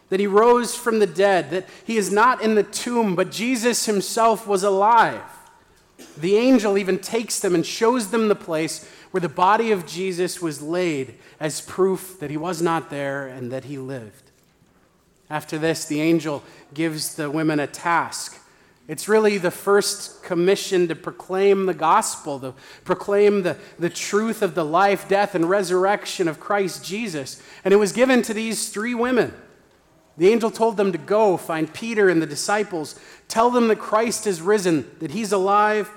that 0.09 0.21
he 0.21 0.27
rose 0.27 0.75
from 0.75 0.99
the 0.99 1.07
dead, 1.07 1.51
that 1.51 1.69
he 1.85 1.97
is 1.97 2.11
not 2.11 2.43
in 2.43 2.55
the 2.55 2.63
tomb, 2.63 3.15
but 3.15 3.31
Jesus 3.31 3.87
himself 3.87 4.47
was 4.47 4.63
alive. 4.63 5.23
The 6.17 6.37
angel 6.37 6.79
even 6.79 6.99
takes 6.99 7.41
them 7.41 7.55
and 7.55 7.65
shows 7.65 8.11
them 8.11 8.29
the 8.29 8.35
place 8.35 8.89
where 9.11 9.21
the 9.21 9.29
body 9.29 9.71
of 9.71 9.87
Jesus 9.87 10.41
was 10.41 10.63
laid 10.63 11.15
as 11.41 11.61
proof 11.61 12.19
that 12.21 12.31
he 12.31 12.37
was 12.37 12.63
not 12.63 12.91
there 12.91 13.27
and 13.27 13.51
that 13.53 13.65
he 13.65 13.79
lived. 13.79 14.31
After 15.31 15.59
this, 15.59 15.85
the 15.85 16.01
angel 16.01 16.43
gives 16.73 17.17
the 17.17 17.31
women 17.31 17.61
a 17.61 17.67
task. 17.67 18.41
It's 18.89 19.07
really 19.07 19.37
the 19.37 19.51
first 19.51 20.23
commission 20.23 20.89
to 20.89 20.97
proclaim 20.97 21.67
the 21.67 21.75
gospel, 21.75 22.41
to 22.41 22.55
proclaim 22.85 23.43
the, 23.43 23.59
the 23.79 23.91
truth 23.91 24.41
of 24.41 24.55
the 24.55 24.65
life, 24.65 25.07
death, 25.07 25.35
and 25.35 25.49
resurrection 25.49 26.27
of 26.27 26.41
Christ 26.41 26.83
Jesus. 26.85 27.41
And 27.65 27.75
it 27.75 27.77
was 27.77 27.93
given 27.93 28.23
to 28.23 28.33
these 28.33 28.71
three 28.71 28.95
women. 28.95 29.35
The 30.17 30.31
angel 30.31 30.51
told 30.51 30.79
them 30.79 30.91
to 30.93 30.99
go 30.99 31.37
find 31.37 31.73
Peter 31.73 32.09
and 32.09 32.21
the 32.21 32.27
disciples, 32.27 32.99
tell 33.29 33.51
them 33.51 33.69
that 33.69 33.79
Christ 33.79 34.27
is 34.27 34.41
risen, 34.41 34.91
that 35.01 35.11
he's 35.11 35.33
alive, 35.33 35.91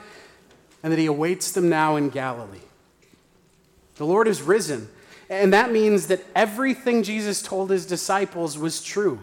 and 0.83 0.91
that 0.91 1.00
he 1.00 1.05
awaits 1.05 1.51
them 1.53 1.69
now 1.69 1.95
in 1.95 2.10
Galilee. 2.10 2.60
The 3.95 4.05
Lord 4.05 4.27
is 4.27 4.41
risen, 4.41 4.89
and 5.29 5.53
that 5.53 5.71
means 5.71 6.07
that 6.07 6.24
everything 6.36 7.03
Jesus 7.03 7.41
told 7.41 7.69
his 7.69 7.86
disciples 7.86 8.57
was 8.57 8.83
true. 8.83 9.21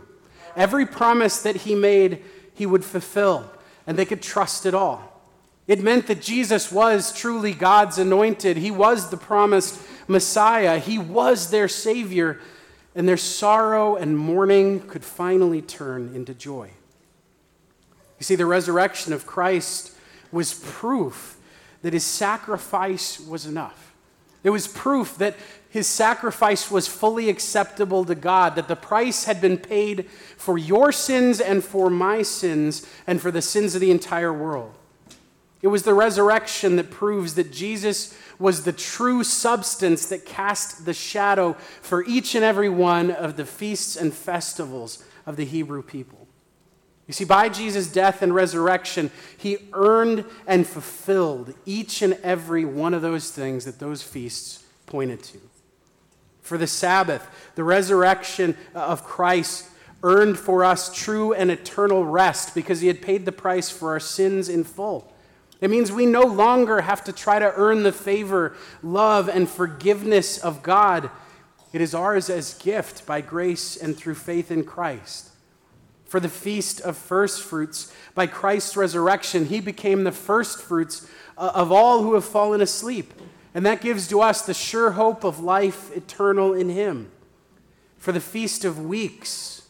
Every 0.57 0.87
promise 0.87 1.43
that 1.43 1.57
he 1.57 1.75
made, 1.75 2.23
he 2.55 2.67
would 2.67 2.85
fulfill, 2.85 3.51
and 3.89 3.97
they 3.97 4.05
could 4.05 4.21
trust 4.21 4.67
it 4.67 4.75
all. 4.75 5.19
It 5.67 5.83
meant 5.83 6.07
that 6.09 6.21
Jesus 6.21 6.71
was 6.71 7.11
truly 7.11 7.55
God's 7.55 7.97
anointed. 7.97 8.59
He 8.59 8.71
was 8.71 9.09
the 9.09 9.17
promised 9.17 9.81
Messiah. 10.07 10.79
He 10.79 10.99
was 10.99 11.51
their 11.51 11.69
Savior 11.69 12.39
and 12.95 13.09
their 13.09 13.17
sorrow 13.17 13.97
and 13.97 14.17
mourning 14.17 14.81
could 14.81 15.05
finally 15.05 15.63
turn 15.63 16.15
into 16.15 16.35
joy. 16.35 16.71
You 18.19 18.25
see, 18.25 18.35
the 18.35 18.45
resurrection 18.45 19.15
of 19.15 19.27
Christ 19.27 19.93
was 20.31 20.53
proof 20.53 21.39
that 21.81 21.95
his 21.95 22.05
sacrifice 22.05 23.19
was 23.19 23.47
enough. 23.47 23.88
It 24.45 24.51
was 24.51 24.69
proof 24.69 25.19
that 25.19 25.37
his 25.71 25.87
sacrifice 25.87 26.71
was 26.71 26.89
fully 26.89 27.29
acceptable 27.29 28.05
to 28.05 28.15
God, 28.15 28.55
that 28.55 28.69
the 28.69 28.77
price 28.77 29.25
had 29.25 29.41
been 29.41 29.59
paid 29.59 30.09
for 30.37 30.57
your 30.57 30.93
sins 30.93 31.41
and 31.41 31.63
for 31.63 31.91
my 31.91 32.23
sins 32.23 32.87
and 33.07 33.21
for 33.21 33.31
the 33.31 33.43
sins 33.43 33.75
of 33.75 33.81
the 33.81 33.91
entire 33.91 34.33
world. 34.33 34.75
It 35.61 35.69
was 35.69 35.83
the 35.83 35.95
resurrection 35.95 36.77
that 36.77 36.91
proves 36.91 37.35
that 37.35 37.53
Jesus 37.53 38.17
was 38.39 38.63
the 38.63 38.73
true 38.73 39.25
substance 39.25 40.07
that 40.07 40.25
cast 40.25 40.85
the 40.85 40.95
shadow 40.95 41.55
for 41.83 42.05
each 42.05 42.37
and 42.37 42.45
every 42.45 42.69
one 42.69 43.11
of 43.11 43.37
the 43.37 43.45
feasts 43.45 43.97
and 43.97 44.15
festivals 44.15 45.05
of 45.27 45.37
the 45.37 45.45
Hebrew 45.45 45.83
people. 45.83 46.28
You 47.09 47.15
see, 47.15 47.25
by 47.25 47.49
Jesus' 47.49 47.91
death 47.91 48.21
and 48.21 48.35
resurrection, 48.35 49.11
he 49.37 49.57
earned 49.73 50.27
and 50.47 50.67
fulfilled 50.67 51.55
each 51.65 52.03
and 52.03 52.19
every 52.23 52.67
one 52.67 52.93
of 52.93 53.01
those 53.01 53.31
things 53.31 53.65
that 53.65 53.79
those 53.79 54.03
feasts 54.03 54.63
pointed 54.85 55.23
to. 55.25 55.39
For 56.43 56.59
the 56.59 56.67
Sabbath, 56.67 57.27
the 57.55 57.65
resurrection 57.65 58.59
of 58.75 59.05
Christ 59.05 59.69
earned 60.03 60.39
for 60.39 60.65
us 60.65 60.95
true 60.95 61.33
and 61.33 61.51
eternal 61.51 62.05
rest 62.05 62.55
because 62.55 62.83
he 62.83 62.89
had 62.89 63.01
paid 63.01 63.25
the 63.25 63.33
price 63.33 63.71
for 63.71 63.93
our 63.93 64.01
sins 64.01 64.51
in 64.51 64.63
full. 64.63 65.11
It 65.63 65.71
means 65.71 65.91
we 65.91 66.07
no 66.07 66.23
longer 66.23 66.83
have 66.83 67.03
to 67.05 67.13
try 67.13 67.39
to 67.39 67.53
earn 67.57 67.85
the 67.85 67.93
favor, 67.93 68.55
love, 68.83 69.31
and 69.31 69.49
forgiveness 69.49 70.39
of 70.39 70.63
God. 70.63 71.11
It 71.73 71.81
is 71.81 71.95
ours 71.95 72.29
as 72.29 72.55
gift 72.55 73.07
by 73.07 73.23
grace 73.23 73.77
and 73.77 73.97
through 73.97 74.15
faith 74.15 74.51
in 74.51 74.65
Christ. 74.65 75.31
For 76.09 76.21
the 76.21 76.29
feast 76.29 76.81
of 76.81 76.97
first 76.97 77.43
fruits, 77.43 77.93
by 78.15 78.27
Christ's 78.27 78.77
resurrection, 78.77 79.47
he 79.47 79.61
became 79.61 80.05
the 80.05 80.13
first 80.13 80.61
fruits 80.61 81.07
uh, 81.37 81.53
of 81.55 81.71
all 81.71 82.03
who 82.03 82.15
have 82.15 82.25
fallen 82.25 82.63
asleep. 82.63 83.13
And 83.55 83.65
that 83.67 83.83
gives 83.83 84.09
to 84.09 84.23
us 84.23 84.43
the 84.43 84.55
sure 84.55 84.93
hope 84.93 85.23
of 85.23 85.39
life 85.39 85.95
eternal 85.95 86.55
in 86.55 86.71
him. 86.71 87.11
For 87.99 88.13
the 88.13 88.21
feast 88.21 88.65
of 88.65 88.85
weeks, 88.85 89.63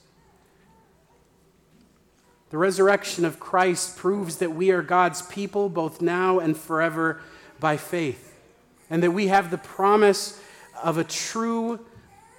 the 2.51 2.59
resurrection 2.59 3.25
of 3.25 3.41
Christ 3.41 3.97
proves 3.97 4.37
that 4.37 4.53
we 4.53 4.71
are 4.71 4.83
God's 4.83 5.23
people 5.23 5.69
both 5.69 6.01
now 6.01 6.39
and 6.39 6.57
forever 6.57 7.21
by 7.59 7.77
faith, 7.77 8.39
and 8.89 9.03
that 9.03 9.11
we 9.11 9.27
have 9.27 9.51
the 9.51 9.59
promise 9.59 10.41
of 10.83 10.99
a 10.99 11.05
true 11.05 11.81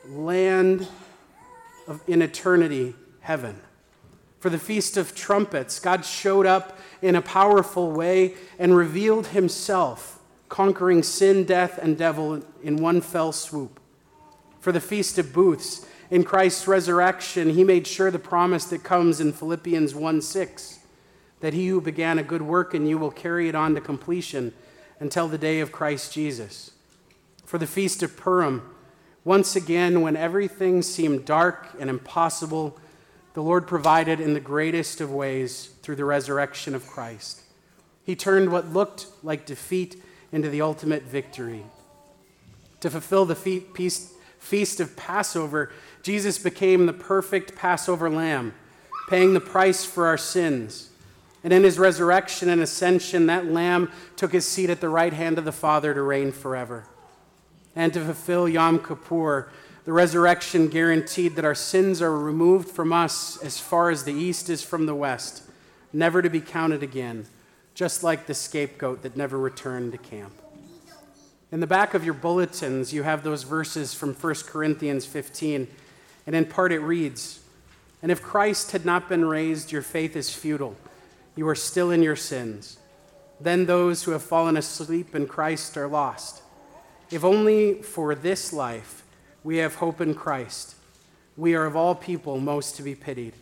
land 0.07 0.87
of, 1.85 2.01
in 2.07 2.21
eternity, 2.21 2.95
heaven. 3.19 3.59
For 4.39 4.49
the 4.49 4.59
Feast 4.59 4.95
of 4.97 5.13
Trumpets, 5.13 5.79
God 5.79 6.05
showed 6.05 6.45
up 6.45 6.79
in 7.01 7.15
a 7.15 7.21
powerful 7.21 7.91
way 7.91 8.35
and 8.57 8.75
revealed 8.75 9.27
himself, 9.27 10.19
conquering 10.47 11.03
sin, 11.03 11.43
death, 11.43 11.77
and 11.81 11.97
devil 11.97 12.41
in 12.63 12.77
one 12.77 13.01
fell 13.01 13.31
swoop. 13.31 13.79
For 14.59 14.71
the 14.71 14.81
Feast 14.81 15.17
of 15.17 15.33
Booths, 15.33 15.85
in 16.09 16.23
Christ's 16.23 16.67
resurrection, 16.67 17.51
he 17.51 17.63
made 17.63 17.85
sure 17.85 18.09
the 18.09 18.19
promise 18.19 18.65
that 18.65 18.83
comes 18.83 19.19
in 19.19 19.33
Philippians 19.33 19.93
1 19.93 20.21
6 20.21 20.79
that 21.41 21.53
he 21.53 21.67
who 21.67 21.79
began 21.79 22.19
a 22.19 22.23
good 22.23 22.41
work 22.41 22.73
in 22.73 22.85
you 22.85 22.97
will 22.97 23.11
carry 23.11 23.47
it 23.47 23.55
on 23.55 23.73
to 23.75 23.81
completion 23.81 24.53
until 24.99 25.27
the 25.27 25.37
day 25.37 25.59
of 25.59 25.71
Christ 25.71 26.13
Jesus. 26.13 26.71
For 27.45 27.57
the 27.57 27.67
Feast 27.67 28.03
of 28.03 28.17
Purim, 28.17 28.75
once 29.23 29.55
again, 29.55 30.01
when 30.01 30.15
everything 30.15 30.81
seemed 30.81 31.25
dark 31.25 31.69
and 31.79 31.89
impossible, 31.89 32.77
the 33.39 33.43
Lord 33.43 33.67
provided 33.67 34.19
in 34.19 34.33
the 34.33 34.41
greatest 34.41 34.99
of 34.99 35.13
ways 35.13 35.69
through 35.81 35.95
the 35.95 36.03
resurrection 36.03 36.75
of 36.75 36.85
Christ. 36.85 37.39
He 38.03 38.13
turned 38.13 38.51
what 38.51 38.73
looked 38.73 39.05
like 39.23 39.45
defeat 39.45 40.03
into 40.33 40.49
the 40.49 40.59
ultimate 40.59 41.03
victory. 41.03 41.63
To 42.81 42.89
fulfill 42.89 43.23
the 43.23 43.35
feast 43.35 44.79
of 44.81 44.97
Passover, 44.97 45.71
Jesus 46.03 46.37
became 46.37 46.85
the 46.85 46.91
perfect 46.91 47.55
Passover 47.55 48.09
lamb, 48.09 48.53
paying 49.07 49.33
the 49.33 49.39
price 49.39 49.85
for 49.85 50.05
our 50.05 50.17
sins. 50.17 50.89
And 51.41 51.53
in 51.53 51.63
his 51.63 51.79
resurrection 51.79 52.49
and 52.49 52.59
ascension, 52.59 53.27
that 53.27 53.45
lamb 53.45 53.89
took 54.17 54.33
his 54.33 54.45
seat 54.45 54.69
at 54.69 54.81
the 54.81 54.89
right 54.89 55.13
hand 55.13 55.37
of 55.37 55.45
the 55.45 55.53
Father 55.53 55.93
to 55.93 56.01
reign 56.01 56.33
forever. 56.33 56.87
And 57.73 57.93
to 57.93 58.03
fulfill 58.03 58.49
Yom 58.49 58.79
Kippur, 58.79 59.49
the 59.85 59.93
resurrection 59.93 60.67
guaranteed 60.67 61.35
that 61.35 61.45
our 61.45 61.55
sins 61.55 62.01
are 62.01 62.17
removed 62.17 62.69
from 62.69 62.91
us 62.91 63.41
as 63.41 63.59
far 63.59 63.89
as 63.89 64.03
the 64.03 64.13
east 64.13 64.49
is 64.49 64.63
from 64.63 64.85
the 64.85 64.95
west, 64.95 65.43
never 65.93 66.21
to 66.21 66.29
be 66.29 66.41
counted 66.41 66.83
again, 66.83 67.25
just 67.73 68.03
like 68.03 68.27
the 68.27 68.33
scapegoat 68.33 69.01
that 69.03 69.15
never 69.15 69.37
returned 69.37 69.91
to 69.93 69.97
camp. 69.97 70.33
In 71.51 71.61
the 71.61 71.67
back 71.67 71.93
of 71.93 72.05
your 72.05 72.13
bulletins, 72.13 72.93
you 72.93 73.03
have 73.03 73.23
those 73.23 73.43
verses 73.43 73.93
from 73.93 74.13
1 74.13 74.35
Corinthians 74.45 75.05
15, 75.05 75.67
and 76.27 76.35
in 76.35 76.45
part 76.45 76.71
it 76.71 76.79
reads 76.79 77.39
And 78.03 78.11
if 78.11 78.21
Christ 78.21 78.71
had 78.71 78.85
not 78.85 79.09
been 79.09 79.25
raised, 79.25 79.71
your 79.71 79.81
faith 79.81 80.15
is 80.15 80.33
futile. 80.33 80.75
You 81.35 81.47
are 81.47 81.55
still 81.55 81.89
in 81.89 82.03
your 82.03 82.15
sins. 82.15 82.77
Then 83.41 83.65
those 83.65 84.03
who 84.03 84.11
have 84.11 84.21
fallen 84.21 84.57
asleep 84.57 85.15
in 85.15 85.25
Christ 85.25 85.77
are 85.77 85.87
lost. 85.87 86.43
If 87.09 87.23
only 87.23 87.81
for 87.81 88.13
this 88.13 88.53
life 88.53 89.03
we 89.43 89.57
have 89.57 89.75
hope 89.75 90.01
in 90.01 90.13
Christ, 90.13 90.75
we 91.37 91.55
are 91.55 91.65
of 91.65 91.75
all 91.75 91.95
people 91.95 92.39
most 92.39 92.75
to 92.75 92.83
be 92.83 92.95
pitied. 92.95 93.33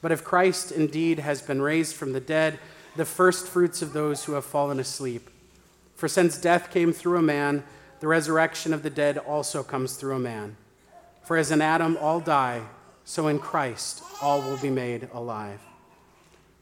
But 0.00 0.12
if 0.12 0.24
Christ 0.24 0.72
indeed 0.72 1.18
has 1.18 1.42
been 1.42 1.60
raised 1.60 1.96
from 1.96 2.12
the 2.12 2.20
dead, 2.20 2.58
the 2.96 3.04
first 3.04 3.46
fruits 3.46 3.82
of 3.82 3.92
those 3.92 4.24
who 4.24 4.32
have 4.32 4.44
fallen 4.44 4.80
asleep, 4.80 5.28
for 5.94 6.08
since 6.08 6.38
death 6.38 6.70
came 6.70 6.92
through 6.92 7.18
a 7.18 7.22
man, 7.22 7.64
the 8.00 8.08
resurrection 8.08 8.72
of 8.72 8.82
the 8.82 8.90
dead 8.90 9.18
also 9.18 9.62
comes 9.62 9.96
through 9.96 10.14
a 10.14 10.20
man. 10.20 10.56
For 11.24 11.36
as 11.36 11.50
in 11.50 11.60
Adam 11.60 11.96
all 12.00 12.20
die, 12.20 12.62
so 13.04 13.28
in 13.28 13.38
Christ 13.38 14.02
all 14.22 14.42
will 14.42 14.58
be 14.58 14.70
made 14.70 15.08
alive. 15.12 15.60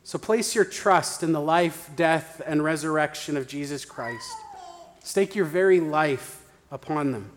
So 0.04 0.18
place 0.18 0.54
your 0.54 0.64
trust 0.64 1.22
in 1.22 1.32
the 1.32 1.40
life, 1.40 1.90
death, 1.96 2.42
and 2.46 2.62
resurrection 2.62 3.36
of 3.36 3.48
Jesus 3.48 3.84
Christ. 3.84 4.30
Stake 5.02 5.34
your 5.34 5.46
very 5.46 5.80
life 5.80 6.42
upon 6.70 7.12
them. 7.12 7.30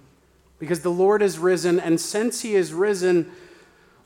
Because 0.59 0.81
the 0.81 0.91
Lord 0.91 1.21
is 1.21 1.37
risen, 1.37 1.79
and 1.79 1.99
since 1.99 2.41
he 2.41 2.55
is 2.55 2.73
risen, 2.73 3.31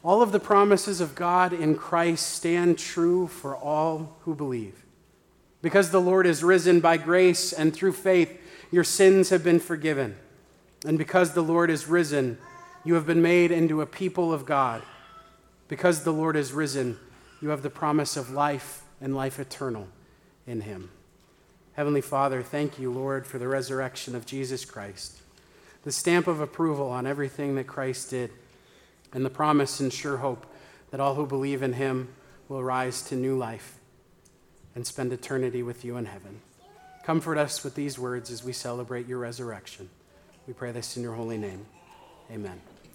all 0.04 0.22
of 0.22 0.32
the 0.32 0.40
promises 0.40 1.00
of 1.00 1.16
God 1.16 1.54
in 1.54 1.76
Christ 1.76 2.28
stand 2.28 2.78
true 2.78 3.28
for 3.28 3.56
all 3.56 4.18
who 4.22 4.36
believe. 4.36 4.84
Because 5.62 5.92
the 5.92 6.02
Lord 6.02 6.26
is 6.26 6.44
risen 6.44 6.80
by 6.80 6.98
grace 6.98 7.54
and 7.54 7.74
through 7.74 7.94
faith, 7.94 8.40
your 8.72 8.84
sins 8.84 9.30
have 9.30 9.44
been 9.44 9.60
forgiven. 9.60 10.18
And 10.86 10.98
because 10.98 11.34
the 11.34 11.44
Lord 11.44 11.70
is 11.70 11.88
risen, 11.88 12.38
you 12.84 12.96
have 12.96 13.06
been 13.06 13.22
made 13.22 13.52
into 13.52 13.82
a 13.82 13.86
people 13.86 14.34
of 14.34 14.46
God. 14.46 14.82
Because 15.68 16.04
the 16.04 16.12
Lord 16.12 16.36
is 16.36 16.52
risen, 16.52 16.98
you 17.42 17.50
have 17.50 17.62
the 17.62 17.70
promise 17.70 18.18
of 18.18 18.32
life 18.32 18.82
and 19.00 19.16
life 19.16 19.40
eternal 19.40 19.88
in 20.48 20.62
him. 20.62 20.90
Heavenly 21.74 22.02
Father, 22.02 22.42
thank 22.42 22.80
you, 22.80 22.92
Lord, 22.92 23.26
for 23.26 23.38
the 23.38 23.48
resurrection 23.48 24.16
of 24.16 24.26
Jesus 24.26 24.66
Christ, 24.66 25.21
the 25.84 25.92
stamp 25.92 26.28
of 26.28 26.40
approval 26.40 26.90
on 26.90 27.08
everything 27.08 27.56
that 27.56 27.68
Christ 27.68 28.10
did, 28.10 28.32
and 29.14 29.26
the 29.26 29.30
promise 29.30 29.80
and 29.80 29.92
sure 29.92 30.18
hope 30.18 30.46
that 30.92 31.00
all 31.00 31.16
who 31.16 31.26
believe 31.26 31.64
in 31.64 31.74
him 31.74 32.10
will 32.48 32.64
rise 32.64 33.02
to 33.04 33.16
new 33.16 33.38
life 33.38 33.80
and 34.76 34.86
spend 34.86 35.12
eternity 35.12 35.64
with 35.64 35.84
you 35.84 35.98
in 35.98 36.06
heaven. 36.06 36.42
Comfort 37.04 37.38
us 37.38 37.64
with 37.64 37.76
these 37.76 37.98
words 37.98 38.30
as 38.30 38.44
we 38.44 38.54
celebrate 38.54 39.08
your 39.08 39.20
resurrection. 39.20 39.90
We 40.48 40.54
pray 40.54 40.72
this 40.72 40.98
in 40.98 41.04
your 41.04 41.14
holy 41.14 41.38
name. 41.38 41.66
Amen. 42.32 42.71